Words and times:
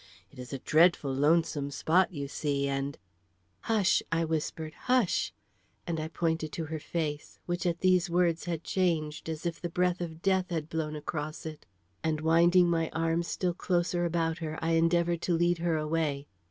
It 0.31 0.39
is 0.39 0.51
a 0.51 0.57
dreadful 0.57 1.13
lonesome 1.13 1.69
spot, 1.69 2.11
you 2.11 2.27
see, 2.27 2.67
and" 2.67 2.97
"Hush!" 3.69 4.01
I 4.11 4.25
whispered; 4.25 4.73
"hush!" 4.89 5.31
and 5.85 5.99
I 5.99 6.07
pointed 6.07 6.51
to 6.53 6.65
her 6.65 6.79
face, 6.79 7.37
which 7.45 7.67
at 7.67 7.81
these 7.81 8.09
words 8.09 8.45
had 8.45 8.63
changed 8.63 9.29
as 9.29 9.45
if 9.45 9.61
the 9.61 9.69
breath 9.69 10.01
of 10.01 10.23
death 10.23 10.49
had 10.49 10.69
blown 10.69 10.95
across 10.95 11.45
it; 11.45 11.67
and 12.03 12.19
winding 12.19 12.67
my 12.67 12.89
arms 12.93 13.27
still 13.27 13.53
closer 13.53 14.03
about 14.03 14.39
her, 14.39 14.57
I 14.59 14.71
endeavored 14.71 15.21
to 15.21 15.33
lead 15.35 15.59
her 15.59 15.77
away. 15.77 16.25